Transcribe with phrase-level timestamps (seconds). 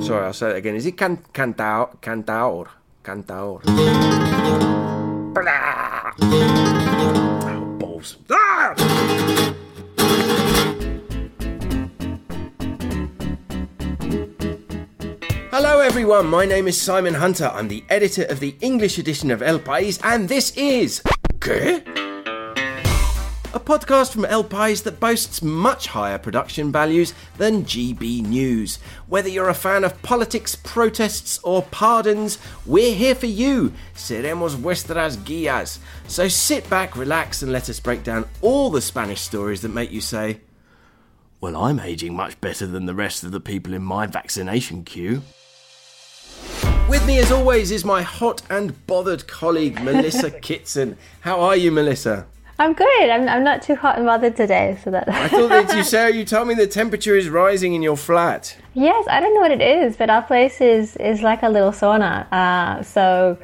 [0.00, 0.74] Sorry, I'll say it again.
[0.74, 1.96] Is it can cantaor?
[2.02, 2.66] Cantaor?
[3.02, 3.62] Cantaor.
[5.32, 6.12] Blah.
[7.48, 8.18] Oh, balls.
[8.30, 8.74] Ah!
[15.50, 16.26] Hello, everyone.
[16.26, 17.50] My name is Simon Hunter.
[17.54, 21.00] I'm the editor of the English edition of El País, and this is.
[21.38, 21.82] ¿Qué?
[23.52, 28.78] A podcast from El País that boasts much higher production values than GB News.
[29.08, 33.72] Whether you're a fan of politics, protests, or pardons, we're here for you.
[33.92, 35.78] Seremos vuestras guías.
[36.06, 39.90] So sit back, relax, and let us break down all the Spanish stories that make
[39.90, 40.42] you say,
[41.40, 45.22] Well, I'm aging much better than the rest of the people in my vaccination queue.
[46.88, 50.96] With me, as always, is my hot and bothered colleague, Melissa Kitson.
[51.22, 52.26] How are you, Melissa?
[52.60, 53.08] I'm good.
[53.08, 55.08] I'm, I'm not too hot and bothered today, so that.
[55.08, 58.54] I thought that you, Sarah, you told me the temperature is rising in your flat.
[58.74, 61.72] yes, I don't know what it is, but our place is is like a little
[61.72, 62.30] sauna.
[62.30, 63.38] Uh, so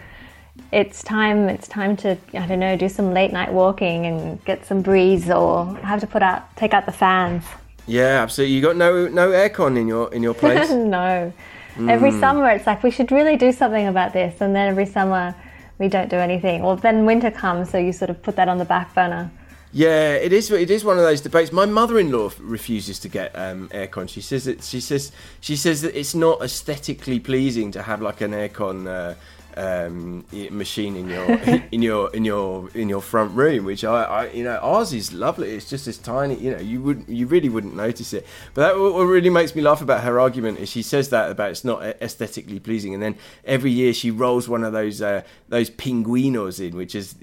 [0.70, 1.48] it's time.
[1.48, 5.30] It's time to I don't know do some late night walking and get some breeze,
[5.30, 7.42] or have to put out take out the fans.
[7.86, 8.54] Yeah, absolutely.
[8.54, 10.68] You got no no aircon in your in your place.
[10.98, 11.32] no.
[11.78, 15.34] Every summer it's like we should really do something about this, and then every summer
[15.78, 16.62] we don't do anything.
[16.62, 19.30] Well, then winter comes, so you sort of put that on the back burner.
[19.72, 20.50] Yeah, it is.
[20.50, 21.52] It is one of those debates.
[21.52, 24.08] My mother-in-law refuses to get um, aircon.
[24.08, 28.22] She says that she says she says that it's not aesthetically pleasing to have like
[28.22, 29.14] an aircon uh,
[29.56, 31.24] um, machine in your
[31.72, 33.64] in your in your in your front room.
[33.64, 35.50] Which I, I, you know, ours is lovely.
[35.50, 36.36] It's just this tiny.
[36.36, 38.26] You know, you would you really wouldn't notice it.
[38.54, 41.50] But that what really makes me laugh about her argument is she says that about
[41.50, 45.70] it's not aesthetically pleasing, and then every year she rolls one of those uh, those
[45.70, 47.14] pinguinos in, which is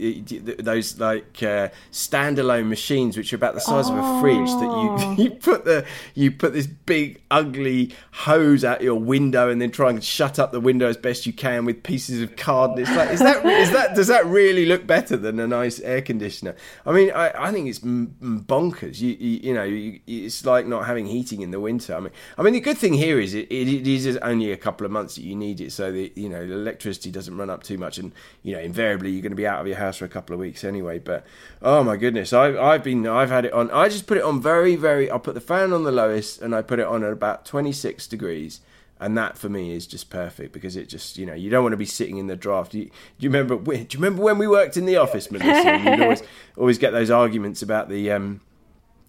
[0.59, 5.23] those like uh, standalone machines which are about the size of a fridge that you
[5.23, 9.89] you put the you put this big ugly hose out your window and then try
[9.89, 12.79] and shut up the window as best you can with pieces of card.
[12.79, 16.01] It's like is that is that does that really look better than a nice air
[16.01, 16.55] conditioner?
[16.85, 18.99] I mean, I, I think it's bonkers.
[18.99, 21.95] You you, you know, you, it's like not having heating in the winter.
[21.95, 24.57] I mean, I mean the good thing here is it, it, it is only a
[24.57, 27.49] couple of months that you need it, so that you know the electricity doesn't run
[27.49, 28.11] up too much, and
[28.41, 30.39] you know invariably you're going to be out of your house for a couple of
[30.39, 30.99] weeks anyway.
[30.99, 31.25] But
[31.61, 33.69] oh my goodness, I've I've been I've had it on.
[33.71, 35.11] I just put it on very very.
[35.11, 38.07] I put the fan on the lowest, and I put it on at about 26
[38.07, 38.61] degrees.
[38.99, 41.73] And that for me is just perfect because it just you know you don't want
[41.73, 42.73] to be sitting in the draft.
[42.73, 43.57] You, do you remember?
[43.57, 45.77] Do you remember when we worked in the office, Melissa?
[45.83, 46.23] You'd always
[46.57, 48.41] always get those arguments about the um,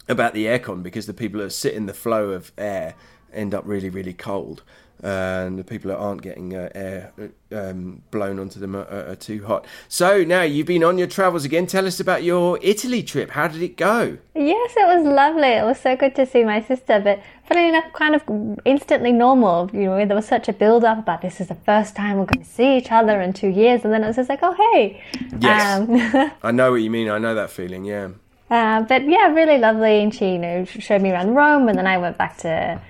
[0.08, 2.94] about the aircon because the people that sit in the flow of air
[3.32, 4.62] end up really really cold
[5.04, 7.12] and the people that aren't getting uh, air
[7.52, 11.44] um, blown onto them are, are too hot so now you've been on your travels
[11.44, 15.46] again tell us about your italy trip how did it go Yes, it was lovely.
[15.46, 19.70] It was so good to see my sister, but funny enough, kind of instantly normal.
[19.72, 22.26] You know, there was such a build up about this is the first time we're
[22.26, 24.52] going to see each other in two years, and then it was just like, oh
[24.72, 25.00] hey.
[25.38, 25.80] Yes.
[25.80, 28.08] Um, i know what you mean i know that feeling yeah
[28.50, 30.02] uh, but yeah, really lovely.
[30.02, 32.80] And she, you know, showed me around Rome, and then I went back to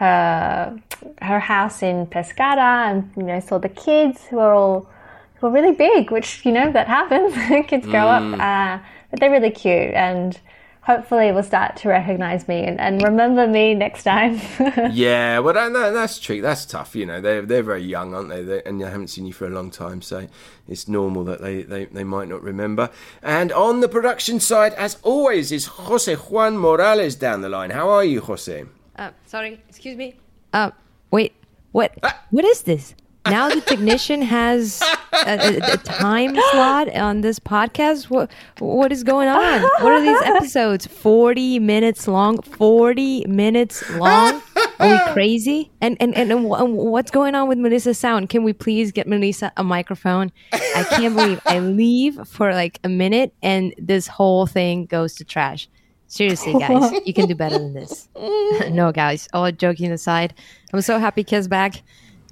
[0.00, 0.80] her
[1.20, 4.88] her house in Pescara, and you know, saw the kids who are all
[5.34, 7.34] who are really big, which you know that happens.
[7.68, 10.40] kids grow up, uh, but they're really cute and.
[10.84, 14.40] Hopefully, will start to recognize me and, and remember me next time.
[14.92, 18.30] yeah well that, that, that's true that's tough you know they're, they're very young aren't
[18.30, 20.26] they they and they haven't seen you for a long time so
[20.66, 22.88] it's normal that they, they, they might not remember
[23.22, 27.90] and on the production side as always is jose juan morales down the line how
[27.90, 28.64] are you jose
[29.00, 30.14] Uh, sorry, excuse me.
[30.52, 30.70] Uh,
[31.10, 31.32] wait,
[31.72, 31.96] what?
[32.30, 32.94] What is this?
[33.24, 38.10] Now the technician has a, a, a time slot on this podcast.
[38.10, 39.62] What what is going on?
[39.62, 40.86] What are these episodes?
[40.86, 42.42] Forty minutes long.
[42.42, 44.42] Forty minutes long.
[44.78, 45.70] Are we crazy?
[45.80, 46.44] And and and, and
[46.76, 48.28] what's going on with Melissa's sound?
[48.28, 50.30] Can we please get Melissa a microphone?
[50.52, 55.24] I can't believe I leave for like a minute and this whole thing goes to
[55.24, 55.70] trash.
[56.10, 58.08] Seriously, guys, you can do better than this.
[58.68, 60.34] no, guys, all joking aside,
[60.72, 61.82] I'm so happy Kiz back.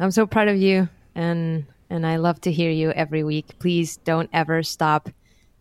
[0.00, 3.56] I'm so proud of you, and and I love to hear you every week.
[3.60, 5.08] Please don't ever stop.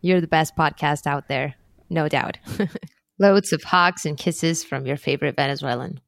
[0.01, 1.53] You're the best podcast out there,
[1.92, 2.39] no doubt.
[3.19, 6.01] Loads of hugs and kisses from your favorite Venezuelan.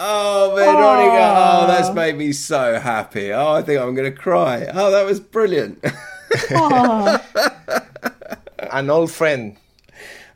[0.00, 1.34] Oh, Veronica!
[1.36, 3.30] Oh, that's made me so happy.
[3.30, 4.66] Oh, I think I'm going to cry.
[4.72, 5.84] Oh, that was brilliant.
[8.72, 9.58] An old friend.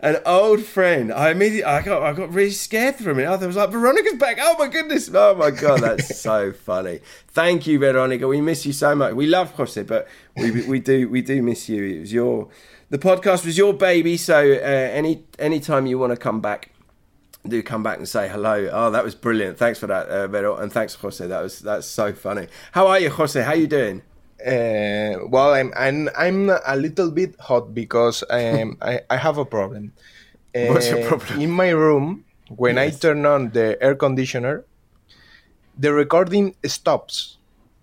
[0.00, 1.12] An old friend.
[1.12, 3.30] I immediately, I got, I got really scared for a minute.
[3.30, 4.38] I was like, Veronica's back.
[4.40, 5.10] Oh my goodness.
[5.12, 7.00] Oh my god, that's so funny.
[7.28, 8.28] Thank you, Veronica.
[8.28, 9.14] We miss you so much.
[9.14, 10.06] We love Jose, but
[10.36, 11.82] we, we do, we do miss you.
[11.82, 12.48] It was your,
[12.90, 14.16] the podcast was your baby.
[14.16, 16.70] So uh, any, any time you want to come back,
[17.46, 18.68] do come back and say hello.
[18.70, 19.58] Oh, that was brilliant.
[19.58, 21.26] Thanks for that, uh, Vero, and thanks, Jose.
[21.26, 22.46] That was that's so funny.
[22.72, 23.40] How are you, Jose?
[23.42, 24.02] How you doing?
[24.38, 29.44] Uh, well, I'm, I'm I'm a little bit hot because um, I I have a
[29.44, 29.92] problem.
[30.54, 31.40] Uh, What's your problem?
[31.40, 34.64] In my room, when I turn on the air conditioner,
[35.78, 37.36] the recording stops.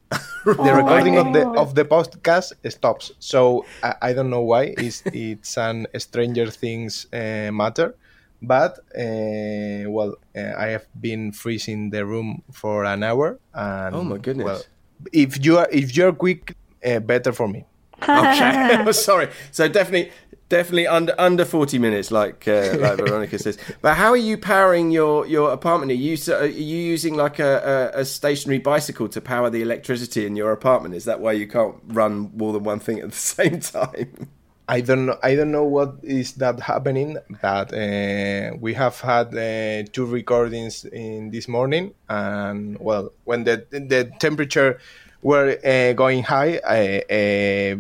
[0.46, 3.12] the recording of the of the podcast stops.
[3.20, 4.76] So I, I don't know why.
[4.78, 7.96] It's it's an Stranger Things uh, matter,
[8.42, 13.40] but uh, well, uh, I have been freezing the room for an hour.
[13.54, 14.46] And, Oh, my goodness.
[14.46, 14.64] Well,
[15.12, 16.56] if you are if you're quick,
[16.86, 17.66] uh, better for me.
[18.02, 19.30] Okay, sorry.
[19.52, 20.12] So definitely,
[20.50, 23.58] definitely under under forty minutes, like uh, like Veronica says.
[23.82, 25.92] But how are you powering your your apartment?
[25.92, 30.26] Are you are you using like a, a, a stationary bicycle to power the electricity
[30.26, 30.96] in your apartment?
[30.96, 34.30] Is that why you can't run more than one thing at the same time?
[34.68, 35.18] I don't know.
[35.22, 40.86] I don't know what is that happening, but uh, we have had uh, two recordings
[40.86, 44.80] in this morning, and well, when the the temperature
[45.22, 46.82] were uh, going high, I
[47.14, 47.76] uh,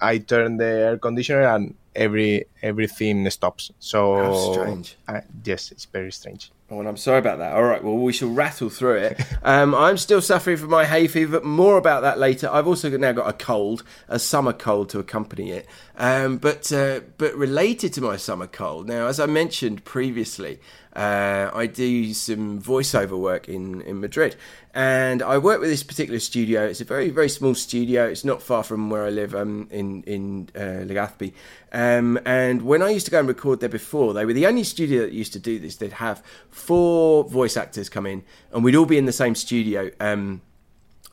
[0.00, 3.70] I turned the air conditioner and every everything stops.
[3.78, 4.96] So How strange.
[5.08, 6.50] I- yes, it's very strange.
[6.72, 7.54] Oh, and I'm sorry about that.
[7.54, 9.20] All right, well, we shall rattle through it.
[9.42, 11.40] Um, I'm still suffering from my hay fever.
[11.40, 12.48] More about that later.
[12.48, 15.66] I've also now got a cold, a summer cold to accompany it.
[15.96, 20.60] Um, but uh, but related to my summer cold, now as I mentioned previously,
[20.94, 24.36] uh, I do some voiceover work in in Madrid,
[24.72, 26.64] and I work with this particular studio.
[26.66, 28.06] It's a very very small studio.
[28.06, 31.32] It's not far from where I live, um, in in uh, Legazpi.
[31.72, 34.64] Um, and when I used to go and record there before, they were the only
[34.64, 35.76] studio that used to do this.
[35.76, 39.90] They'd have four voice actors come in, and we'd all be in the same studio.
[40.00, 40.42] Um,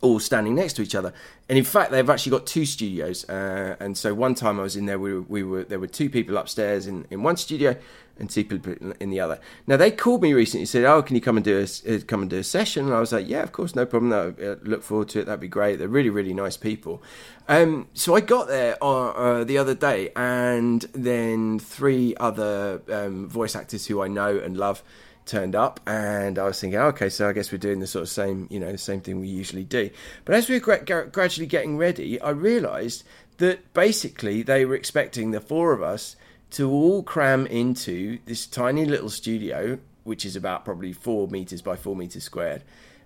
[0.01, 1.11] all standing next to each other.
[1.49, 3.27] And in fact, they've actually got two studios.
[3.27, 5.87] Uh, and so one time I was in there, we were, we were there were
[5.87, 7.75] two people upstairs in, in one studio
[8.19, 9.39] and two people in- the other.
[9.65, 12.21] Now they called me recently said, "Oh, can you come and do a uh, come
[12.21, 14.09] and do a session?" And I was like, "Yeah, of course, no problem.
[14.09, 15.25] No, uh, look forward to it.
[15.25, 15.77] That'd be great.
[15.77, 17.01] They're really really nice people."
[17.47, 23.29] Um, so I got there uh, uh, the other day, and then three other um,
[23.29, 24.83] voice actors who I know and love
[25.27, 28.09] turned up and I was thinking, okay, so I guess we're doing the sort of
[28.09, 29.89] same, you know, the same thing we usually do.
[30.25, 33.03] But as we were gra- gradually getting ready, I realised
[33.37, 36.15] that basically they were expecting the four of us
[36.51, 41.75] to all cram into this tiny little studio, which is about probably four meters by
[41.75, 42.63] four meters squared,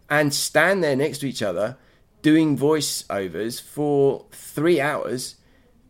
[0.10, 1.78] and stand there next to each other
[2.22, 5.36] doing voiceovers for three hours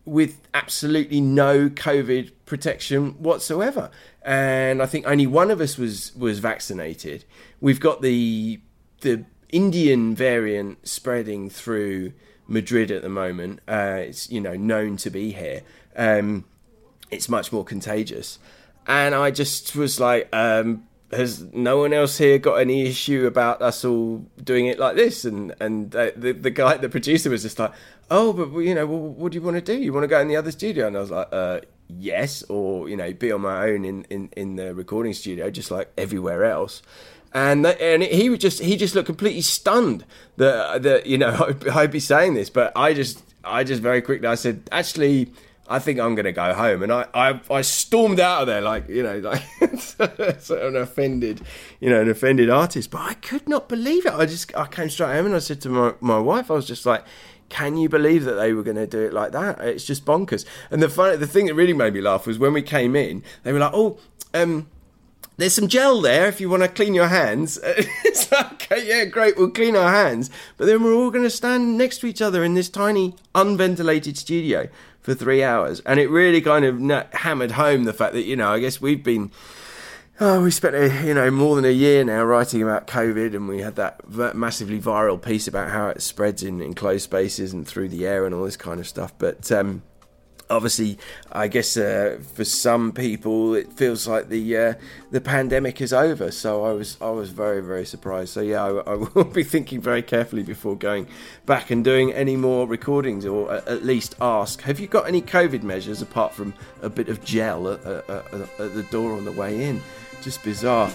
[0.06, 3.92] with absolutely no COVID protection whatsoever.
[4.24, 7.26] And I think only one of us was was vaccinated.
[7.60, 8.62] We've got the
[9.02, 12.14] the Indian variant spreading through
[12.48, 13.60] Madrid at the moment.
[13.68, 15.62] Uh, it's you know known to be here.
[15.96, 16.46] Um,
[17.12, 18.40] it's much more contagious.
[18.88, 23.62] And I just was like, um, has no one else here got any issue about
[23.62, 25.26] us all doing it like this?
[25.26, 27.72] And and uh, the the guy, the producer, was just like,
[28.10, 29.80] oh, but you know, well, what do you want to do?
[29.80, 30.88] You want to go in the other studio?
[30.88, 34.30] And I was like, uh, yes, or you know, be on my own in in
[34.36, 36.82] in the recording studio, just like everywhere else.
[37.34, 40.06] And that, and he would just he just looked completely stunned
[40.38, 44.28] that that you know I'd be saying this, but I just I just very quickly
[44.28, 45.32] I said actually
[45.72, 46.84] I think I'm going to go home.
[46.84, 49.42] And I, I, I stormed out of there like, you know, like
[49.80, 51.42] sort of an offended,
[51.80, 52.92] you know, an offended artist.
[52.92, 54.14] But I could not believe it.
[54.14, 56.68] I just, I came straight home and I said to my, my wife, I was
[56.68, 57.06] just like,
[57.48, 59.62] can you believe that they were going to do it like that?
[59.62, 60.46] It's just bonkers.
[60.70, 63.24] And the funny, the thing that really made me laugh was when we came in,
[63.44, 63.98] they were like, oh,
[64.34, 64.68] um,
[65.38, 67.58] there's some gel there if you want to clean your hands.
[67.64, 70.30] it's like, okay, yeah, great, we'll clean our hands.
[70.58, 74.18] But then we're all going to stand next to each other in this tiny, unventilated
[74.18, 74.68] studio
[75.02, 75.80] for three hours.
[75.82, 79.04] And it really kind of hammered home the fact that, you know, I guess we've
[79.04, 79.32] been.
[80.20, 83.48] Oh, we spent a, you know more than a year now writing about COVID, and
[83.48, 87.90] we had that massively viral piece about how it spreads in enclosed spaces and through
[87.90, 89.14] the air and all this kind of stuff.
[89.18, 89.82] But um,
[90.52, 90.98] obviously,
[91.32, 94.74] I guess uh, for some people it feels like the uh,
[95.10, 96.32] the pandemic is over.
[96.32, 98.34] So I was I was very very surprised.
[98.34, 101.08] So yeah, I, I will be thinking very carefully before going
[101.46, 105.64] back and doing any more recordings, or at least ask: Have you got any COVID
[105.64, 109.32] measures apart from a bit of gel at, at, at, at the door on the
[109.32, 109.82] way in?
[110.22, 110.92] Just bizarre.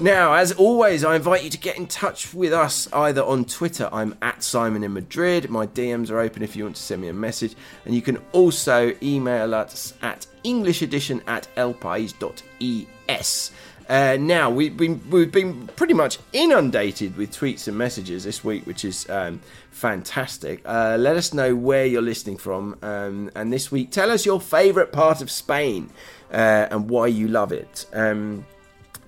[0.00, 3.88] Now, as always, I invite you to get in touch with us either on Twitter.
[3.92, 5.50] I'm at Simon in Madrid.
[5.50, 7.56] My DMs are open if you want to send me a message.
[7.84, 13.50] And you can also email us at englishedition at elpais.es.
[13.88, 18.66] Uh, now we, we, we've been pretty much inundated with tweets and messages this week,
[18.66, 19.40] which is um,
[19.72, 20.62] fantastic.
[20.64, 24.40] Uh, let us know where you're listening from, um, and this week tell us your
[24.40, 25.90] favourite part of Spain
[26.30, 27.86] uh, and why you love it.
[27.94, 28.44] Um,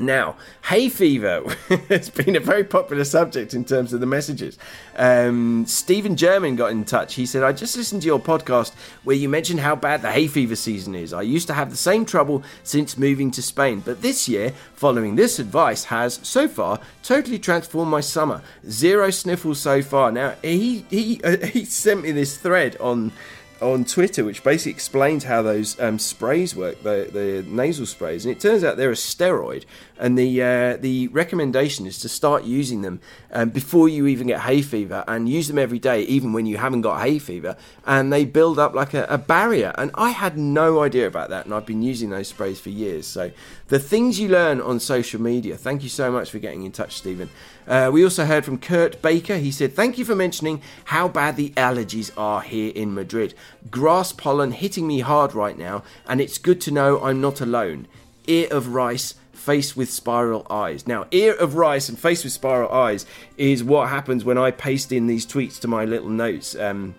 [0.00, 1.44] now, hay fever
[1.88, 4.58] has been a very popular subject in terms of the messages.
[4.96, 7.14] Um, Stephen German got in touch.
[7.14, 8.72] He said, I just listened to your podcast
[9.04, 11.12] where you mentioned how bad the hay fever season is.
[11.12, 15.16] I used to have the same trouble since moving to Spain, but this year, following
[15.16, 18.42] this advice, has so far totally transformed my summer.
[18.68, 20.10] Zero sniffles so far.
[20.10, 23.12] Now, he, he, uh, he sent me this thread on
[23.60, 28.34] on Twitter, which basically explains how those um, sprays work, the, the nasal sprays, and
[28.34, 29.64] it turns out they're a steroid,
[30.00, 33.00] and the uh, the recommendation is to start using them
[33.32, 36.56] um, before you even get hay fever, and use them every day, even when you
[36.56, 39.72] haven't got hay fever, and they build up like a, a barrier.
[39.76, 43.06] And I had no idea about that, and I've been using those sprays for years.
[43.06, 43.30] So
[43.68, 45.56] the things you learn on social media.
[45.56, 47.30] Thank you so much for getting in touch, Stephen.
[47.68, 49.36] Uh, we also heard from Kurt Baker.
[49.36, 53.34] He said, Thank you for mentioning how bad the allergies are here in Madrid.
[53.70, 57.86] Grass pollen hitting me hard right now, and it's good to know I'm not alone.
[58.26, 60.86] Ear of rice, face with spiral eyes.
[60.86, 64.92] Now, ear of rice and face with spiral eyes is what happens when I paste
[64.92, 66.54] in these tweets to my little notes.
[66.54, 66.94] Um,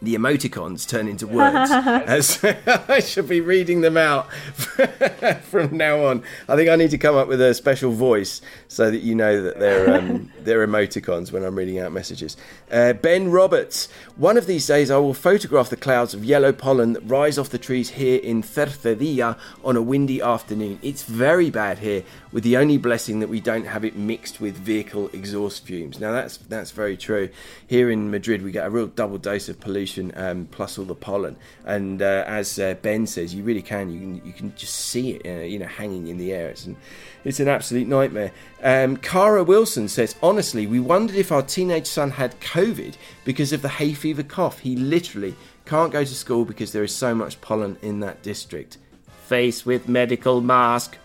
[0.00, 1.70] the emoticons turn into words.
[1.72, 2.42] As
[2.88, 4.32] I should be reading them out
[5.42, 6.22] from now on.
[6.48, 9.42] I think I need to come up with a special voice so that you know
[9.42, 12.36] that they're um, they're emoticons when I'm reading out messages.
[12.70, 13.88] Uh, ben Roberts.
[14.16, 17.50] One of these days, I will photograph the clouds of yellow pollen that rise off
[17.50, 20.78] the trees here in Cercedilla on a windy afternoon.
[20.82, 24.56] It's very bad here, with the only blessing that we don't have it mixed with
[24.56, 25.98] vehicle exhaust fumes.
[25.98, 27.30] Now that's that's very true.
[27.66, 30.94] Here in Madrid, we get a real double dose of pollution um, plus all the
[30.94, 34.74] pollen, and uh, as uh, Ben says, you really can you can you can just
[34.74, 36.48] see it, uh, you know, hanging in the air.
[36.48, 36.76] It's an
[37.24, 38.32] it's an absolute nightmare.
[38.62, 43.62] Um, Cara Wilson says, honestly, we wondered if our teenage son had COVID because of
[43.62, 44.58] the hay fever cough.
[44.58, 48.78] He literally can't go to school because there is so much pollen in that district.
[49.26, 50.96] Face with medical mask.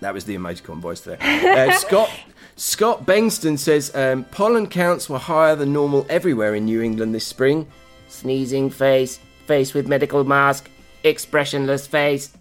[0.00, 1.18] That was the emoticon voice there.
[1.20, 2.10] Uh, Scott
[2.56, 7.26] Scott Bengston says um, pollen counts were higher than normal everywhere in New England this
[7.26, 7.66] spring.
[8.14, 10.70] Sneezing face, face with medical mask,
[11.02, 12.36] expressionless face.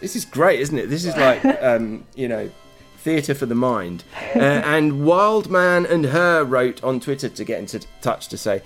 [0.00, 0.88] This is great, isn't it?
[0.88, 2.50] This is like um, you know
[2.98, 4.02] theatre for the mind.
[4.34, 8.62] Uh, and Wildman and Her wrote on Twitter to get into touch to say,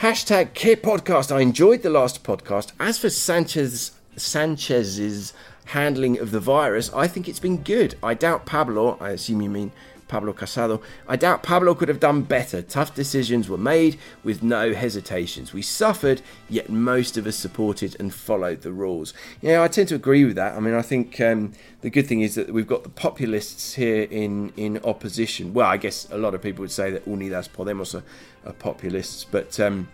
[0.00, 1.30] hashtag K Podcast.
[1.30, 2.72] I enjoyed the last podcast.
[2.80, 5.32] As for Sanchez Sanchez's
[5.66, 7.94] handling of the virus, I think it's been good.
[8.02, 9.72] I doubt Pablo, I assume you mean
[10.14, 10.80] Pablo Casado.
[11.08, 12.62] I doubt Pablo could have done better.
[12.62, 15.52] Tough decisions were made with no hesitations.
[15.52, 19.12] We suffered, yet most of us supported and followed the rules.
[19.42, 20.54] Yeah, I tend to agree with that.
[20.54, 24.04] I mean, I think um, the good thing is that we've got the populists here
[24.04, 25.52] in, in opposition.
[25.52, 28.04] Well, I guess a lot of people would say that Unidas Podemos are,
[28.48, 29.58] are populists, but.
[29.58, 29.88] Um,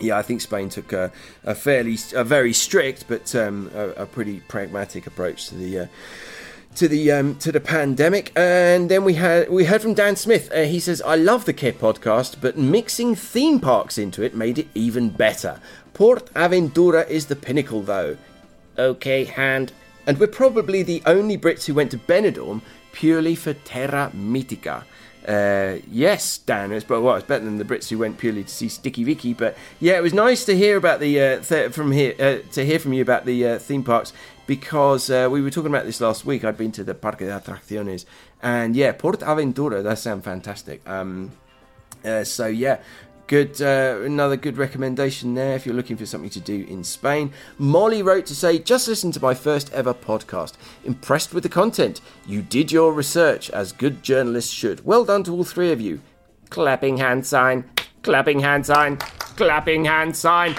[0.00, 1.10] yeah, I think Spain took a,
[1.42, 5.86] a fairly, a very strict, but um, a, a, pretty pragmatic approach to the uh,
[6.78, 8.32] to the um, to the pandemic.
[8.36, 10.50] And then we had we heard from Dan Smith.
[10.52, 14.58] Uh, he says, "I love the Kid podcast, but mixing theme parks into it made
[14.58, 15.60] it even better.
[15.92, 18.16] Port Aventura is the pinnacle, though.
[18.78, 19.72] Okay, hand.
[20.06, 24.84] And we're probably the only Brits who went to Benidorm purely for Terra Mítica."
[25.28, 28.68] Uh, yes, Dan, it's, well, it's better than the Brits who went purely to see
[28.68, 29.34] Sticky Vicky.
[29.34, 32.64] But yeah, it was nice to hear about the uh, th- from here uh, to
[32.64, 34.14] hear from you about the uh, theme parks
[34.46, 36.44] because uh, we were talking about this last week.
[36.44, 38.06] I'd been to the Parque de Atracciones,
[38.42, 40.80] and yeah, Port Aventura does sound fantastic.
[40.88, 41.32] Um,
[42.02, 42.78] uh, so yeah,
[43.28, 47.32] good uh, another good recommendation there if you're looking for something to do in Spain.
[47.58, 50.54] Molly wrote to say, just listen to my first ever podcast.
[50.84, 52.00] Impressed with the content.
[52.26, 54.84] You did your research as good journalists should.
[54.84, 56.00] Well done to all three of you.
[56.50, 57.64] Clapping hand sign.
[58.02, 58.96] Clapping hand sign.
[58.96, 60.56] Clapping hand sign.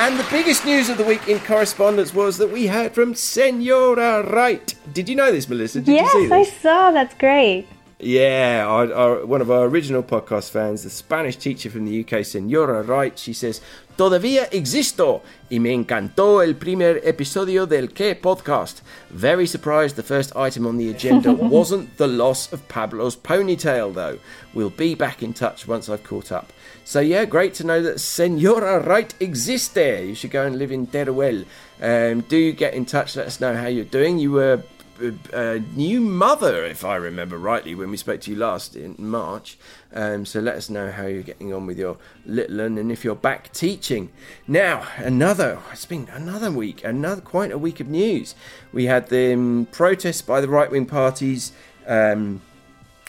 [0.00, 4.22] And the biggest news of the week in correspondence was that we heard from Senora
[4.30, 4.74] Wright.
[4.92, 5.80] Did you know this, Melissa?
[5.80, 6.32] Did yes, you see this?
[6.32, 6.90] I saw.
[6.92, 7.66] That's great.
[8.00, 12.24] Yeah, our, our, one of our original podcast fans, the Spanish teacher from the UK,
[12.24, 13.60] Senora Wright, she says,
[13.96, 18.82] Todavía existo y me encantó el primer episodio del Que podcast.
[19.10, 24.20] Very surprised the first item on the agenda wasn't the loss of Pablo's ponytail, though.
[24.54, 26.52] We'll be back in touch once I've caught up.
[26.84, 30.04] So yeah, great to know that Senora Wright exists there.
[30.04, 31.44] You should go and live in Teruel.
[31.82, 33.16] Um, do get in touch.
[33.16, 34.20] Let us know how you're doing.
[34.20, 34.62] You were
[35.00, 38.94] a, a, new mother, if I remember rightly, when we spoke to you last in
[38.98, 39.58] March.
[39.92, 43.04] Um, so let us know how you're getting on with your little one and if
[43.04, 44.10] you're back teaching.
[44.46, 48.34] Now, another, it's been another week, another quite a week of news.
[48.72, 51.52] We had the um, protests by the right wing parties.
[51.86, 52.42] Um,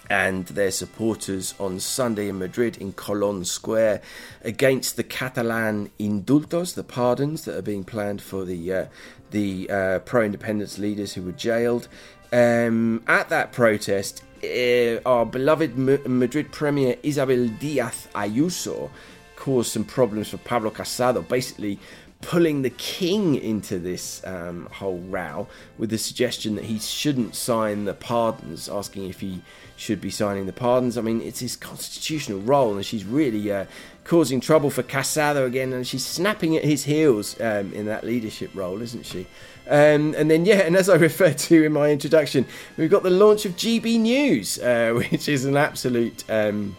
[0.10, 4.02] and their supporters on Sunday in Madrid in Colón Square
[4.44, 8.86] against the Catalan indultos, the pardons that are being planned for the uh,
[9.32, 11.88] the uh, pro-independence leaders who were jailed.
[12.32, 18.90] Um, at that protest, uh, our beloved M- Madrid Premier Isabel Díaz Ayuso
[19.36, 21.80] caused some problems for Pablo Casado, basically
[22.22, 27.86] pulling the king into this um, whole row with the suggestion that he shouldn't sign
[27.86, 29.42] the pardons, asking if he
[29.80, 30.98] should be signing the pardons.
[30.98, 33.66] I mean, it's his constitutional role, and she's really uh,
[34.04, 38.52] causing trouble for Casado again, and she's snapping at his heels um, in that leadership
[38.54, 39.26] role, isn't she?
[39.68, 42.46] Um, and then, yeah, and as I referred to in my introduction,
[42.76, 46.30] we've got the launch of GB News, uh, which is an absolute.
[46.30, 46.76] Um,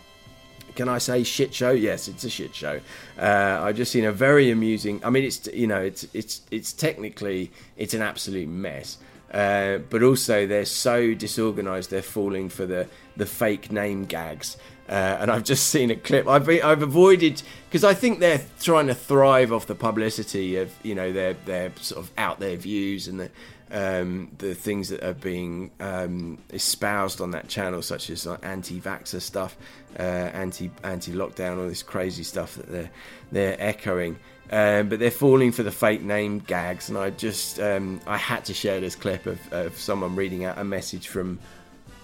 [0.76, 1.70] can I say shit show?
[1.70, 2.80] Yes, it's a shit show.
[3.18, 5.00] Uh, I've just seen a very amusing.
[5.04, 8.98] I mean, it's you know, it's it's it's technically it's an absolute mess.
[9.30, 14.56] Uh, but also they're so disorganized they're falling for the the fake name gags.
[14.88, 16.26] Uh, and I've just seen a clip.
[16.26, 20.72] I've been, I've avoided because I think they're trying to thrive off the publicity of
[20.82, 23.30] you know their their sort of out there views and the
[23.72, 29.20] um, the things that are being um, espoused on that channel, such as like anti-vaxxer
[29.20, 29.56] stuff,
[29.98, 32.90] uh, anti anti-lockdown, all this crazy stuff that they're
[33.32, 34.18] they're echoing.
[34.52, 38.44] Um, but they're falling for the fake name gags, and I just um, I had
[38.46, 41.38] to share this clip of, of someone reading out a message from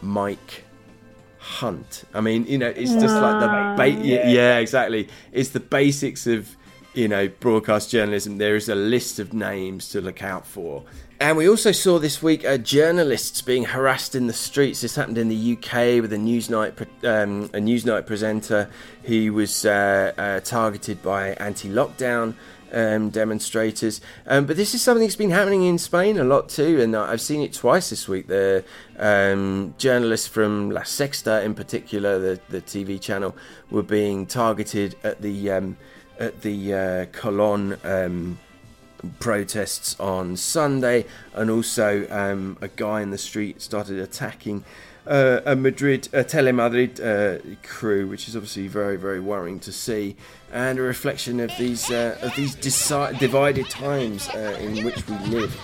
[0.01, 0.65] Mike
[1.39, 2.05] Hunt.
[2.15, 5.09] I mean, you know, it's just like the ba- yeah, yeah, exactly.
[5.33, 6.57] It's the basics of
[6.97, 8.39] you know broadcast journalism.
[8.39, 10.83] There is a list of names to look out for,
[11.21, 14.81] and we also saw this week uh, journalists being harassed in the streets.
[14.81, 18.71] This happened in the UK with a Newsnight um, a Newsnight presenter
[19.05, 22.35] who was uh, uh, targeted by anti-lockdown
[22.73, 24.01] um, demonstrators.
[24.27, 27.21] Um, but this is something that's been happening in Spain a lot too, and I've
[27.21, 28.27] seen it twice this week.
[28.27, 28.65] The
[28.99, 33.37] um, journalists from La Sexta, in particular, the, the TV channel,
[33.71, 35.77] were being targeted at the um,
[36.19, 38.39] at the uh, Colón um,
[39.21, 41.05] protests on Sunday,
[41.35, 44.65] and also um, a guy in the street started attacking
[45.07, 50.17] uh, a Madrid, a Telemadrid uh, crew, which is obviously very, very worrying to see,
[50.53, 55.17] and a reflection of these uh, of these deci- divided times uh, in which we
[55.27, 55.57] live.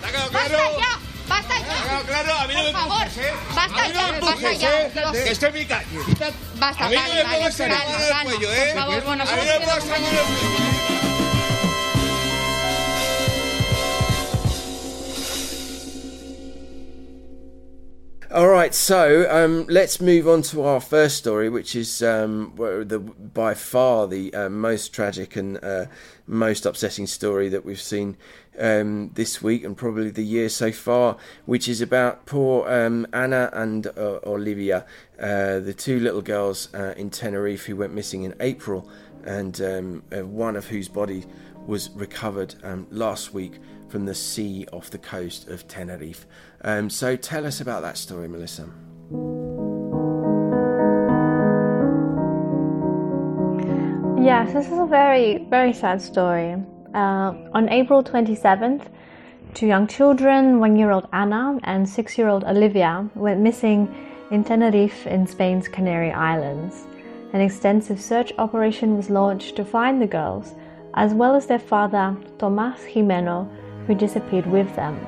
[1.28, 2.02] Basta ya.
[2.06, 3.32] Claro, a mí no me empujes, ¿eh?
[3.54, 4.90] Basta ya, basta ya.
[5.12, 5.98] Que estoy en mi calle.
[6.58, 8.70] Basta, A mí no me pongas el dedo en el cuello, ¿eh?
[8.72, 10.82] Por favor, bueno, A mí no me queda pongas el dedo en el cuello.
[18.34, 22.82] All right, so um, let's move on to our first story, which is um, well,
[22.82, 25.84] the by far the uh, most tragic and uh,
[26.26, 28.16] most upsetting story that we've seen
[28.58, 33.50] um, this week and probably the year so far, which is about poor um, Anna
[33.52, 34.86] and uh, Olivia,
[35.20, 38.88] uh, the two little girls uh, in Tenerife who went missing in April,
[39.24, 41.24] and um, uh, one of whose body
[41.66, 46.26] was recovered um, last week from the sea off the coast of Tenerife.
[46.62, 48.68] Um, so tell us about that story, Melissa.
[54.20, 56.56] Yes, this is a very, very sad story.
[56.94, 58.86] Uh, on April 27th,
[59.54, 63.88] two young children, one year old Anna and six year old Olivia, went missing
[64.30, 66.84] in Tenerife in Spain's Canary Islands.
[67.32, 70.54] An extensive search operation was launched to find the girls,
[70.92, 73.48] as well as their father, Tomas Gimeno,
[73.86, 75.00] who disappeared with them.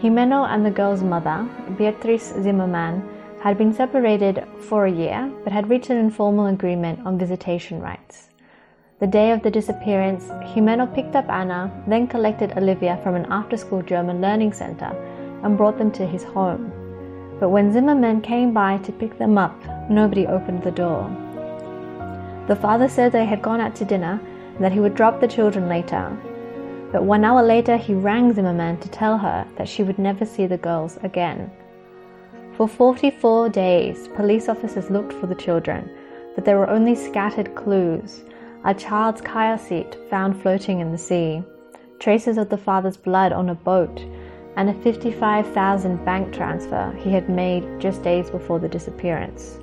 [0.00, 3.06] Gimeno and the girl's mother, Beatriz Zimmermann,
[3.42, 8.30] had been separated for a year but had reached an informal agreement on visitation rights.
[8.98, 13.58] The day of the disappearance, Gimeno picked up Anna, then collected Olivia from an after
[13.58, 14.90] school German learning center
[15.42, 16.72] and brought them to his home.
[17.38, 19.54] But when Zimmermann came by to pick them up,
[19.90, 21.10] nobody opened the door.
[22.48, 24.18] The father said they had gone out to dinner
[24.54, 26.16] and that he would drop the children later.
[26.90, 30.46] But one hour later, he rang Zimmermann to tell her that she would never see
[30.46, 31.50] the girls again.
[32.56, 35.90] For 44 days, police officers looked for the children,
[36.34, 38.24] but there were only scattered clues
[38.66, 39.22] a child's
[39.62, 41.40] seat found floating in the sea,
[42.00, 44.04] traces of the father's blood on a boat,
[44.56, 49.60] and a 55,000 bank transfer he had made just days before the disappearance.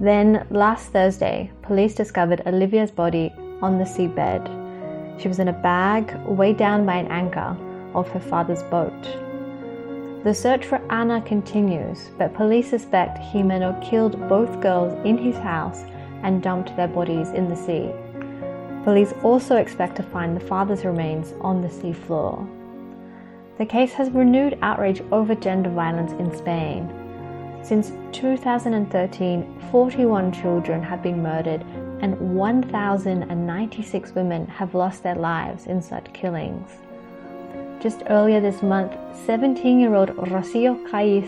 [0.00, 5.20] Then, last Thursday, police discovered Olivia's body on the seabed.
[5.20, 7.56] She was in a bag weighed down by an anchor
[7.94, 9.02] of her father's boat.
[10.24, 15.84] The search for Anna continues, but police suspect Gimeno killed both girls in his house
[16.24, 17.90] and dumped their bodies in the sea.
[18.82, 22.46] Police also expect to find the father's remains on the seafloor.
[23.56, 26.92] The case has renewed outrage over gender violence in Spain.
[27.62, 31.64] Since 2013, 41 children have been murdered
[32.02, 36.68] and 1,096 women have lost their lives in such killings.
[37.80, 38.92] Just earlier this month,
[39.24, 41.24] 17 year old Rocio Caiz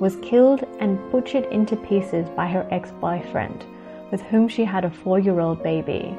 [0.00, 3.64] was killed and butchered into pieces by her ex boyfriend,
[4.10, 6.16] with whom she had a four year old baby.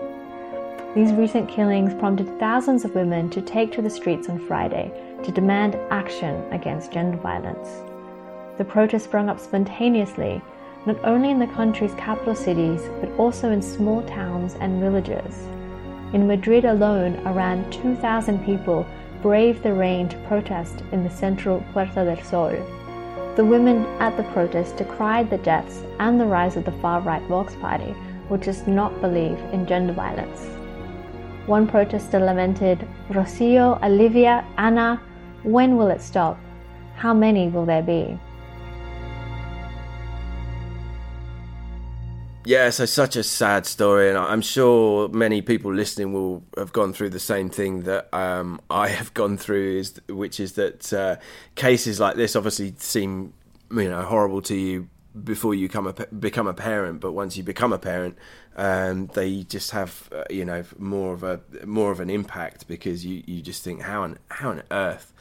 [0.96, 4.92] These recent killings prompted thousands of women to take to the streets on Friday
[5.24, 7.70] to demand action against gender violence.
[8.58, 10.42] The protest sprung up spontaneously,
[10.86, 15.48] not only in the country's capital cities, but also in small towns and villages.
[16.12, 18.86] In Madrid alone, around 2,000 people
[19.22, 22.79] braved the rain to protest in the central Puerta del Sol.
[23.36, 27.22] The women at the protest decried the deaths and the rise of the far right
[27.24, 27.96] Vox Party,
[28.28, 30.48] which does not believe in gender violence.
[31.46, 35.02] One protester lamented, Rocio, Olivia, Ana,
[35.44, 36.38] when will it stop?
[36.96, 38.20] How many will there be?
[42.46, 46.94] Yeah, so such a sad story, and I'm sure many people listening will have gone
[46.94, 51.18] through the same thing that um, I have gone through, is which is that uh,
[51.56, 53.34] cases like this obviously seem
[53.72, 54.90] you know horrible to you
[55.24, 58.18] before you come a, become a parent, but once you become a parent,
[58.56, 63.06] um, they just have uh, you know more of a more of an impact because
[63.06, 65.14] you, you just think how on how on earth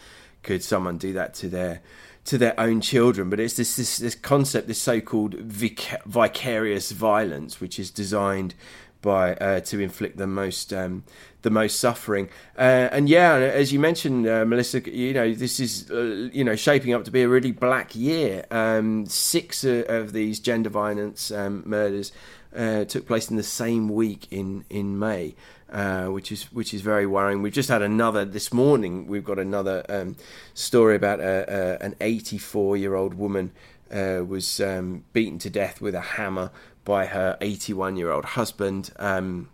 [0.44, 1.80] could someone do that to their
[2.28, 7.58] to their own children, but it's this this, this concept, this so-called vic- vicarious violence,
[7.58, 8.54] which is designed
[9.02, 11.04] by uh, to inflict the most um,
[11.42, 12.28] the most suffering.
[12.56, 16.56] Uh, and yeah, as you mentioned, uh, Melissa, you know this is uh, you know
[16.56, 18.44] shaping up to be a really black year.
[18.50, 22.12] Um, six of these gender violence um, murders
[22.56, 25.34] uh, took place in the same week in in May
[25.70, 27.42] uh, which is which is very worrying.
[27.42, 29.06] We've just had another this morning.
[29.06, 30.16] We've got another um,
[30.54, 33.52] story about a, a, an 84 year old woman
[33.92, 36.50] uh, was um, beaten to death with a hammer
[36.88, 38.90] by her 81 year old husband.
[38.98, 39.50] Um,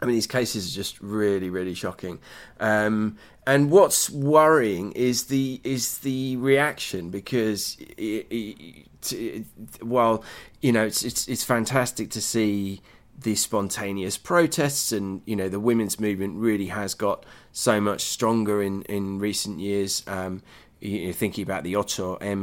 [0.00, 2.18] I mean, these cases are just really, really shocking.
[2.58, 9.44] Um, and what's worrying is the is the reaction because it, it, it,
[9.80, 10.24] while
[10.60, 12.80] you know it's, it's it's fantastic to see
[13.18, 18.62] the spontaneous protests and you know the women's movement really has got so much stronger
[18.62, 20.42] in in recent years um,
[20.80, 22.42] you thinking about the Otto M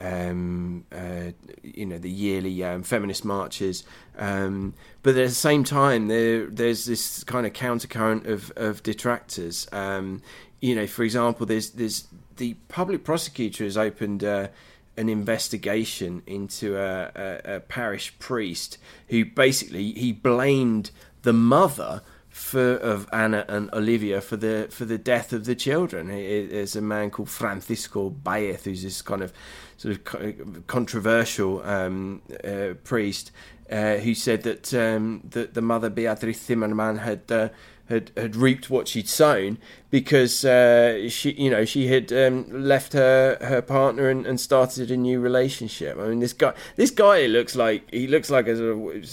[0.00, 1.32] um, uh,
[1.62, 3.84] you know the yearly um, feminist marches.
[4.18, 9.68] Um, but at the same time there there's this kind of countercurrent of, of detractors.
[9.72, 10.22] Um,
[10.60, 14.48] you know for example there's there's the public prosecutor has opened uh,
[14.96, 18.78] an investigation into a, a, a, parish priest
[19.08, 20.90] who basically he blamed
[21.22, 22.02] the mother
[22.36, 26.08] for of Anna and Olivia for the for the death of the children.
[26.08, 29.32] There's a man called Francisco Baez who's this kind of
[29.78, 33.32] sort of controversial um, uh, priest
[33.72, 37.32] uh, who said that um, that the mother Beatriz Zimmermann had.
[37.32, 37.48] Uh,
[37.88, 39.58] had, had reaped what she'd sown
[39.90, 44.90] because uh, she you know she had um, left her her partner and, and, started
[44.90, 45.96] a new relationship.
[45.98, 48.56] I mean this guy this guy looks like he looks like a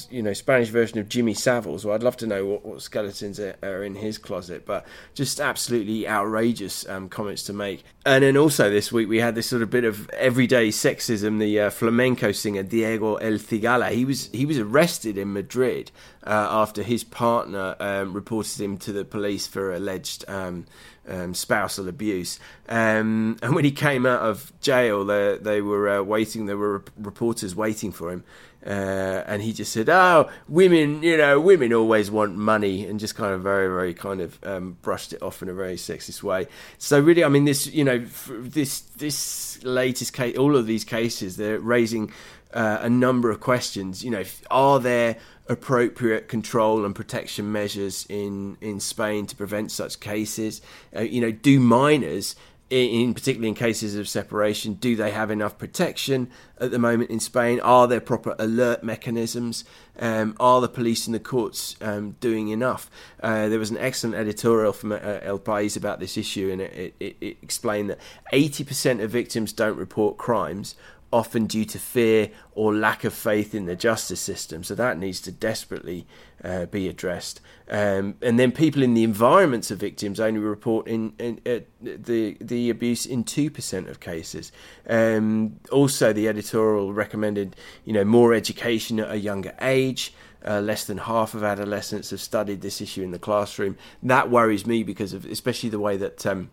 [0.10, 1.78] you know Spanish version of Jimmy Savile.
[1.80, 4.66] So I'd love to know what, what skeletons are, are, in his closet.
[4.66, 7.84] But just absolutely outrageous um, comments to make.
[8.06, 11.40] And then also this week we had this sort of bit of everyday sexism.
[11.40, 15.90] The uh, flamenco singer Diego El Cigala he was he was arrested in Madrid
[16.26, 20.66] uh, after his partner um, reported him to the police for alleged um,
[21.08, 22.40] um, spousal abuse.
[22.68, 26.46] Um, and when he came out of jail, they, they were uh, waiting.
[26.46, 28.24] There were reporters waiting for him,
[28.66, 33.16] uh, and he just said, "Oh, women, you know, women always want money," and just
[33.16, 36.48] kind of very, very kind of um, brushed it off in a very sexist way.
[36.78, 41.38] So really, I mean, this, you know, this this latest case, all of these cases,
[41.38, 42.12] they're raising
[42.54, 44.04] uh, a number of questions.
[44.04, 50.00] You know, are there appropriate control and protection measures in, in Spain to prevent such
[50.00, 50.62] cases?
[50.96, 52.36] Uh, you know, do minors,
[52.74, 57.20] in, particularly in cases of separation, do they have enough protection at the moment in
[57.20, 57.60] Spain?
[57.60, 59.64] Are there proper alert mechanisms?
[60.00, 62.90] Um, are the police and the courts um, doing enough?
[63.22, 66.96] Uh, there was an excellent editorial from uh, El País about this issue, and it,
[67.00, 68.00] it, it explained that
[68.34, 70.76] 80% of victims don't report crimes
[71.12, 74.64] often due to fear or lack of faith in the justice system.
[74.64, 76.08] So that needs to desperately
[76.44, 77.42] uh, be addressed.
[77.70, 82.38] Um, and then people in the environments of victims only report in, in uh, the
[82.42, 84.52] the abuse in two percent of cases.
[84.88, 90.14] Um, also, the editorial recommended you know more education at a younger age.
[90.46, 93.78] Uh, less than half of adolescents have studied this issue in the classroom.
[94.02, 96.26] That worries me because of especially the way that.
[96.26, 96.50] Um,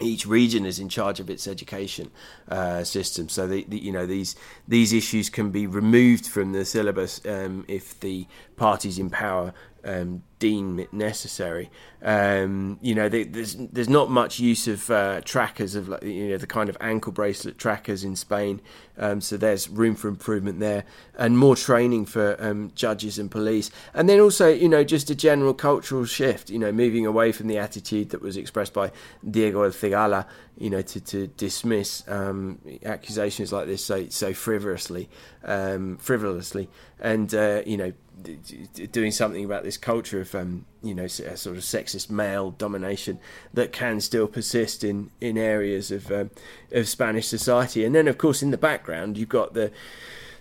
[0.00, 2.10] each region is in charge of its education
[2.48, 3.28] uh, system.
[3.28, 7.64] So the, the, you know these these issues can be removed from the syllabus um,
[7.68, 9.52] if the parties in power
[9.84, 11.70] um, deem it necessary.
[12.02, 16.36] Um, you know, there's there's not much use of uh, trackers of like you know
[16.36, 18.60] the kind of ankle bracelet trackers in Spain.
[18.96, 20.84] Um, so there's room for improvement there,
[21.16, 25.14] and more training for um, judges and police, and then also you know just a
[25.14, 26.50] general cultural shift.
[26.50, 28.92] You know, moving away from the attitude that was expressed by
[29.28, 29.72] Diego El
[30.58, 35.08] you know, to, to dismiss um, accusations like this so so frivolously,
[35.44, 36.68] um, frivolously,
[37.00, 37.92] and uh, you know
[38.90, 43.18] doing something about this culture of um, you know sort of sexist male domination
[43.54, 46.30] that can still persist in in areas of um,
[46.72, 47.84] of Spanish society.
[47.84, 49.70] And then of course in the background you've got the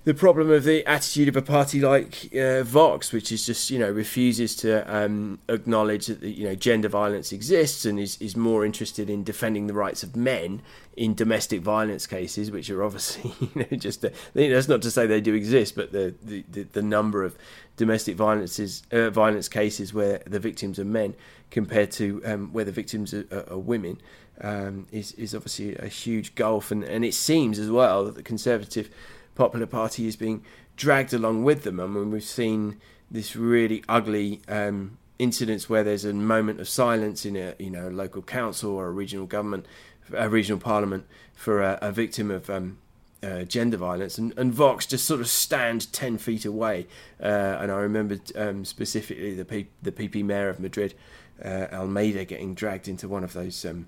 [0.08, 3.78] the problem of the attitude of a party like uh, Vox, which is just you
[3.78, 8.63] know refuses to um, acknowledge that you know gender violence exists and is, is more
[8.63, 10.62] interested in defending the rights of men
[10.96, 15.06] in domestic violence cases, which are obviously you know just a, that's not to say
[15.06, 17.38] they do exist, but the the, the, the number of
[17.76, 21.15] domestic violences uh, violence cases where the victims are men
[21.52, 24.00] compared to um, where the victims are, are, are women
[24.39, 28.24] um, is is obviously a huge gulf, and and it seems as well that the
[28.24, 28.89] conservative
[29.38, 30.43] Popular Party is being
[30.76, 31.80] dragged along with them.
[31.80, 37.26] I mean, we've seen this really ugly um, incidents where there's a moment of silence
[37.26, 39.65] in a you know local council or a regional government,
[40.13, 42.80] a regional parliament for a, a victim of um,
[43.23, 46.88] uh, gender violence, and, and, Vox just sort of stand ten feet away.
[47.21, 50.95] Uh, and I remember um, specifically the P- the PP mayor of Madrid,
[51.43, 53.88] uh, Almeida, getting dragged into one of those um,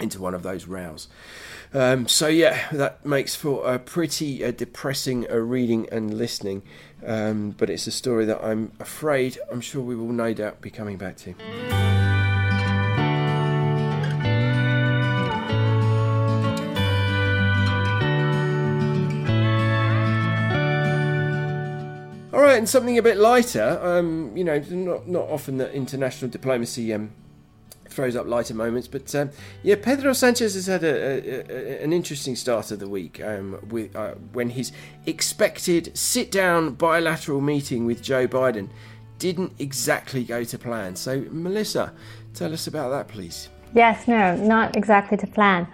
[0.00, 1.08] into one of those rows.
[1.72, 6.62] Um, so yeah, that makes for a pretty uh, depressing uh, reading and listening,
[7.04, 10.70] um, but it's a story that I'm afraid I'm sure we will no doubt be
[10.70, 11.34] coming back to.
[22.32, 23.80] All right, and something a bit lighter.
[23.82, 27.12] Um, you know, not not often that international diplomacy um,
[27.94, 28.88] throws up lighter moments.
[28.88, 29.30] But um,
[29.62, 33.58] yeah, Pedro Sanchez has had a, a, a, an interesting start of the week um,
[33.68, 34.72] with, uh, when his
[35.06, 38.68] expected sit down bilateral meeting with Joe Biden
[39.18, 40.96] didn't exactly go to plan.
[40.96, 41.92] So, Melissa,
[42.34, 43.48] tell us about that, please.
[43.74, 45.66] Yes, no, not exactly to plan.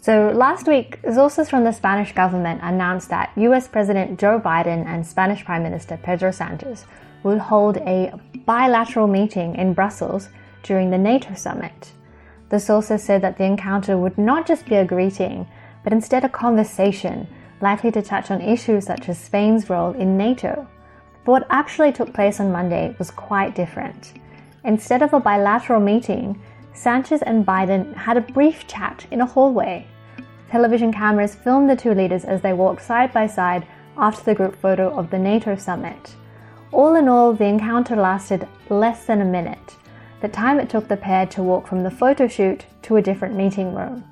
[0.00, 5.06] So last week, sources from the Spanish government announced that US President Joe Biden and
[5.06, 6.86] Spanish Prime Minister Pedro Sanchez
[7.22, 10.28] will hold a bilateral meeting in Brussels
[10.62, 11.92] during the NATO summit.
[12.48, 15.46] The sources said that the encounter would not just be a greeting,
[15.84, 17.26] but instead a conversation
[17.60, 20.66] likely to touch on issues such as Spain's role in NATO.
[21.24, 24.14] But what actually took place on Monday was quite different.
[24.64, 26.40] Instead of a bilateral meeting,
[26.72, 29.86] Sanchez and Biden had a brief chat in a hallway.
[30.50, 33.66] Television cameras filmed the two leaders as they walked side by side
[33.96, 36.14] after the group photo of the NATO summit.
[36.72, 39.76] All in all, the encounter lasted less than a minute,
[40.20, 43.34] the time it took the pair to walk from the photo shoot to a different
[43.34, 44.04] meeting room.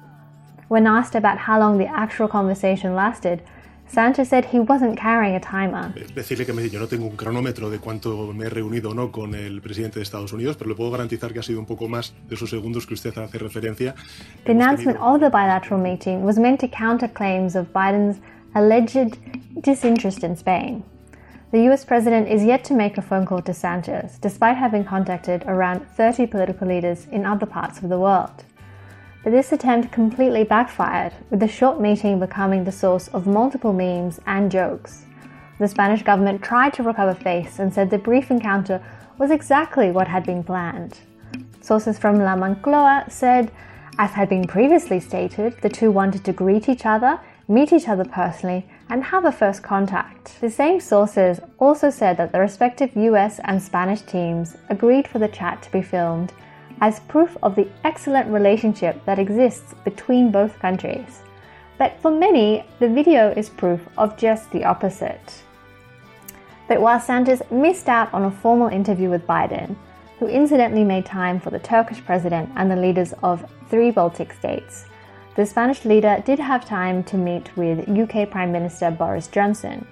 [0.68, 3.42] When asked about how long the actual conversation lasted,
[3.88, 5.92] Sanchez said he wasn't carrying a timer.
[5.96, 8.94] Eh, decirle que me, yo no tengo un cronómetro de cuánto me he reunido o
[8.94, 11.66] no con el presidente de Estados Unidos, pero le puedo garantizar que ha sido un
[11.66, 13.94] poco más de esos segundos que usted hace referencia.
[14.44, 18.18] The announcement of the bilateral meeting was meant to counter claims of Biden's
[18.54, 19.16] alleged
[19.62, 20.82] disinterest in Spain.
[21.56, 25.42] The US president is yet to make a phone call to Sanchez, despite having contacted
[25.46, 28.44] around 30 political leaders in other parts of the world.
[29.24, 34.20] But this attempt completely backfired, with the short meeting becoming the source of multiple memes
[34.26, 35.06] and jokes.
[35.58, 38.84] The Spanish government tried to recover face and said the brief encounter
[39.16, 40.98] was exactly what had been planned.
[41.62, 43.50] Sources from La Moncloa said,
[43.98, 48.04] as had been previously stated, the two wanted to greet each other, meet each other
[48.04, 50.40] personally, and have a first contact.
[50.40, 55.28] The same sources also said that the respective US and Spanish teams agreed for the
[55.28, 56.32] chat to be filmed
[56.80, 61.22] as proof of the excellent relationship that exists between both countries.
[61.78, 65.42] But for many, the video is proof of just the opposite.
[66.68, 69.76] But while Sanchez missed out on a formal interview with Biden,
[70.18, 74.86] who incidentally made time for the Turkish president and the leaders of three Baltic states,
[75.36, 79.86] the Spanish leader did have time to meet with UK Prime Minister Boris Johnson.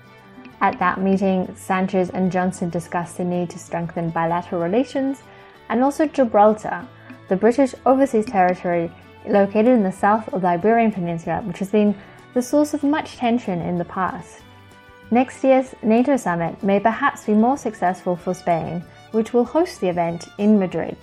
[0.62, 5.22] At that meeting, Sanchez and Johnson discussed the need to strengthen bilateral relations
[5.68, 6.88] and also Gibraltar,
[7.28, 8.90] the British overseas territory
[9.26, 11.94] located in the south of the Iberian Peninsula, which has been
[12.33, 14.40] the source of much tension in the past.
[15.11, 19.88] Next year's NATO summit may perhaps be more successful for Spain, which will host the
[19.88, 20.96] event in Madrid.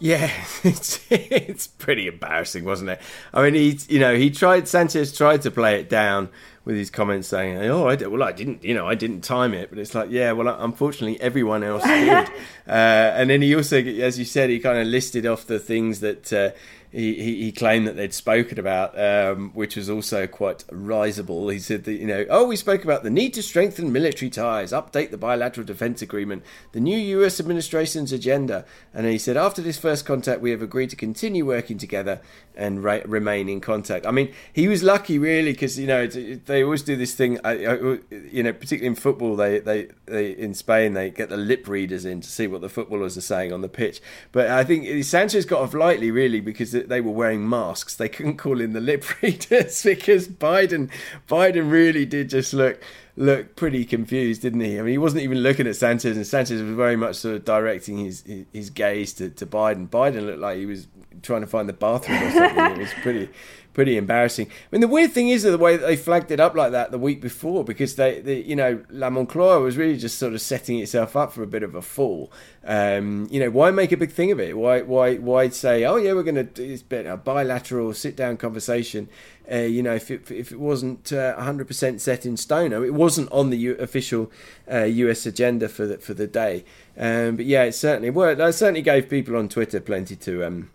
[0.00, 0.30] Yeah,
[0.64, 3.00] it's it's pretty embarrassing, wasn't it?
[3.34, 6.30] I mean, he you know he tried Sanchez tried to play it down
[6.64, 9.52] with his comments saying, "Oh, I did, well, I didn't, you know, I didn't time
[9.54, 12.10] it," but it's like, yeah, well, unfortunately, everyone else did.
[12.10, 12.30] uh,
[12.66, 16.32] and then he also, as you said, he kind of listed off the things that.
[16.32, 16.50] Uh,
[16.92, 21.48] he, he, claimed that they'd spoken about, um, which was also quite risible.
[21.48, 24.72] He said that, you know, oh, we spoke about the need to strengthen military ties,
[24.72, 28.64] update the bilateral defense agreement, the new US administration's agenda.
[28.92, 32.20] And he said, after this first contact, we have agreed to continue working together
[32.56, 34.04] and re- remain in contact.
[34.04, 38.42] I mean, he was lucky, really, because, you know, they always do this thing, you
[38.42, 42.20] know, particularly in football, they, they, they, in Spain, they get the lip readers in
[42.20, 44.02] to see what the footballers are saying on the pitch.
[44.32, 47.94] But I think Sanchez got off lightly, really, because they were wearing masks.
[47.94, 50.90] They couldn't call in the lip readers because Biden
[51.28, 52.80] Biden really did just look
[53.16, 54.78] look pretty confused, didn't he?
[54.78, 57.44] I mean, he wasn't even looking at Sanchez, and Sanchez was very much sort of
[57.44, 59.88] directing his his, gaze to, to Biden.
[59.88, 60.88] Biden looked like he was
[61.22, 62.66] trying to find the bathroom or something.
[62.66, 63.28] it was pretty
[63.72, 64.46] pretty embarrassing.
[64.46, 66.90] I mean, the weird thing is the way that they flagged it up like that
[66.90, 70.40] the week before, because they, they you know, La Moncloa was really just sort of
[70.40, 72.32] setting itself up for a bit of a fall.
[72.64, 74.56] Um, you know, why make a big thing of it?
[74.56, 78.16] Why, why, why say, oh yeah, we're going to do this bit a bilateral sit
[78.16, 79.08] down conversation?
[79.50, 83.30] Uh, you know, if it, if it wasn't uh, 100% set in stone, it wasn't
[83.32, 84.30] on the U- official
[84.70, 86.64] uh, US agenda for the, for the day.
[86.96, 88.40] Um, but yeah, it certainly worked.
[88.40, 90.70] I certainly gave people on Twitter plenty to um,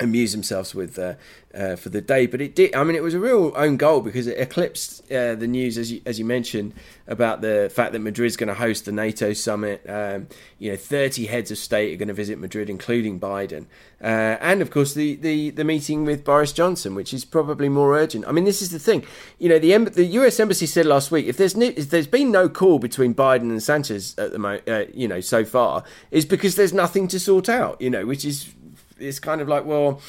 [0.00, 1.14] amuse themselves with uh,
[1.54, 2.26] uh, for the day.
[2.26, 2.74] But it did.
[2.74, 5.90] I mean, it was a real own goal because it eclipsed uh, the news, as
[5.90, 6.74] you as you mentioned,
[7.06, 9.82] about the fact that Madrid's going to host the NATO summit.
[9.88, 13.66] Um, you know, thirty heads of state are going to visit Madrid, including Biden,
[14.02, 17.96] uh, and of course the, the the meeting with Boris Johnson, which is probably more
[17.96, 18.26] urgent.
[18.26, 19.04] I mean, this is the thing.
[19.38, 20.38] You know, the the U.S.
[20.38, 23.62] embassy said last week if there's no, if there's been no call between Biden and
[23.62, 27.48] Sanchez at the moment, uh, you know, so far, is because there's nothing to sort
[27.48, 27.80] out.
[27.80, 28.52] You know, which is
[28.98, 30.00] it's kind of like, well,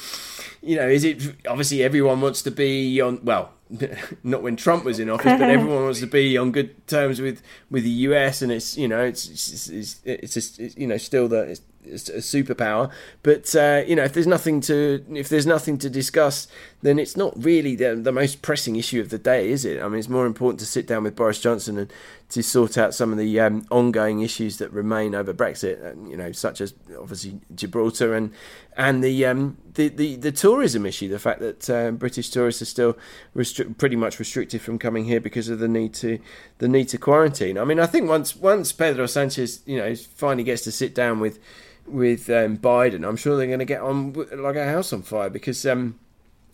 [0.62, 3.52] you know, is it obviously everyone wants to be on well,
[4.24, 7.42] not when Trump was in office, but everyone wants to be on good terms with
[7.70, 10.96] with the US, and it's you know it's it's it's, it's, just, it's you know
[10.96, 12.90] still the it's, a superpower.
[13.22, 16.46] But uh, you know, if there's nothing to if there's nothing to discuss,
[16.82, 19.80] then it's not really the the most pressing issue of the day, is it?
[19.80, 21.92] I mean, it's more important to sit down with Boris Johnson and
[22.30, 26.08] to sort out some of the um, ongoing issues that remain over Brexit.
[26.08, 28.32] You know, such as obviously Gibraltar and
[28.76, 32.66] and the um, the, the, the tourism issue, the fact that uh, British tourists are
[32.66, 32.96] still
[33.36, 36.18] restri- pretty much restricted from coming here because of the need to
[36.58, 37.58] the need to quarantine.
[37.58, 41.20] I mean, I think once once Pedro Sanchez, you know, finally gets to sit down
[41.20, 41.38] with
[41.86, 45.30] with um, Biden, I'm sure they're going to get on like a house on fire
[45.30, 45.64] because.
[45.66, 45.98] Um,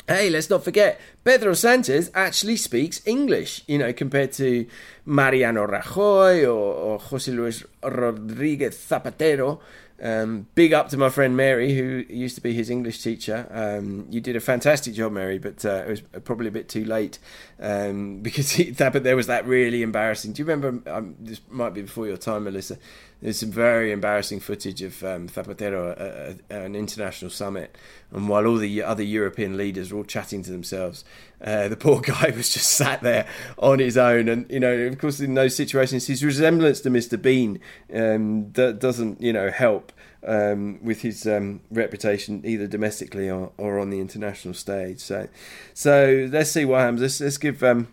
[0.08, 4.64] hey, let's not forget, Pedro Sanchez actually speaks English, you know, compared to
[5.04, 9.58] Mariano Rajoy or, or Jose Luis Rodriguez Zapatero,
[10.02, 13.48] um, big up to my friend Mary, who used to be his English teacher.
[13.50, 16.84] Um, you did a fantastic job, Mary, but uh, it was probably a bit too
[16.84, 17.18] late
[17.60, 20.32] um, because he, that, but there was that really embarrassing.
[20.32, 20.90] Do you remember?
[20.90, 22.78] Um, this might be before your time, Melissa.
[23.22, 27.74] There's some very embarrassing footage of um, Zapatero at, at, an international summit,
[28.10, 31.04] and while all the other European leaders were all chatting to themselves,
[31.42, 33.26] uh, the poor guy was just sat there
[33.58, 34.28] on his own.
[34.28, 37.20] And you know, of course, in those situations, his resemblance to Mr.
[37.20, 37.60] Bean
[37.92, 39.92] um, doesn't, you know, help
[40.26, 45.00] um, with his um, reputation either domestically or, or on the international stage.
[45.00, 45.28] So,
[45.72, 47.00] so let's see what happens.
[47.00, 47.88] Let's, let's give um,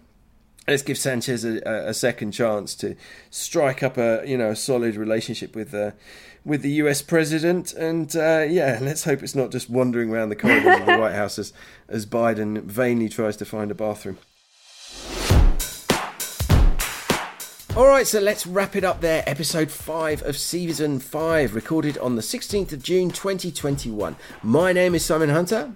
[0.68, 2.96] let's give Sanchez a, a, second chance to
[3.30, 5.92] strike up a you know a solid relationship with uh,
[6.46, 7.02] with the U.S.
[7.02, 10.98] president, and uh, yeah, let's hope it's not just wandering around the corridors of the
[10.98, 11.54] White House as
[11.88, 14.18] as Biden vainly tries to find a bathroom.
[17.76, 19.24] All right, so let's wrap it up there.
[19.26, 24.16] Episode 5 of Season 5, recorded on the 16th of June 2021.
[24.44, 25.74] My name is Simon Hunter.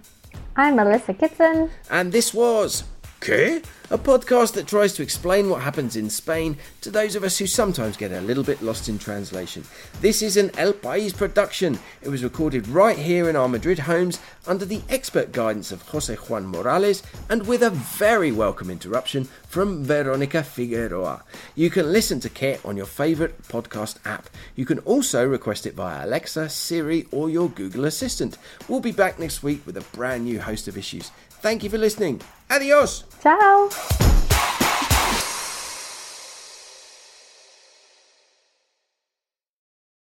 [0.56, 1.72] I'm Melissa Kitson.
[1.90, 2.84] And this was
[3.20, 3.62] Que?
[3.90, 7.48] A podcast that tries to explain what happens in Spain to those of us who
[7.48, 9.64] sometimes get a little bit lost in translation.
[10.02, 11.80] This is an El País production.
[12.02, 16.14] It was recorded right here in our Madrid homes under the expert guidance of Jose
[16.14, 21.24] Juan Morales and with a very welcome interruption from Veronica Figueroa.
[21.56, 24.30] You can listen to Que on your favourite podcast app.
[24.58, 28.38] You can also request it via Alexa, Siri, or your Google Assistant.
[28.68, 31.10] We'll be back next week with a brand new host of issues.
[31.42, 32.22] Thank you for listening.
[32.50, 33.04] Adios.
[33.22, 33.70] Ciao.